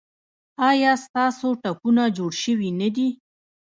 ایا 0.69 0.91
ستاسو 1.05 1.47
ټپونه 1.61 2.03
جوړ 2.17 2.31
شوي 2.43 2.69
نه 2.79 2.89
دي؟ 2.95 3.07